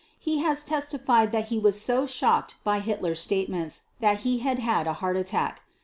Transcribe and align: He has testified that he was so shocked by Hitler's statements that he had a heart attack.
He 0.17 0.39
has 0.39 0.63
testified 0.63 1.31
that 1.31 1.49
he 1.49 1.59
was 1.59 1.79
so 1.79 2.07
shocked 2.07 2.55
by 2.63 2.79
Hitler's 2.79 3.19
statements 3.19 3.83
that 3.99 4.21
he 4.21 4.39
had 4.39 4.57
a 4.87 4.93
heart 4.93 5.15
attack. 5.15 5.61